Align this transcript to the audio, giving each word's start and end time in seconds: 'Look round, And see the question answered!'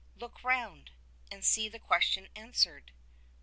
'Look 0.15 0.43
round, 0.43 0.89
And 1.31 1.45
see 1.45 1.69
the 1.69 1.77
question 1.77 2.27
answered!' 2.35 2.91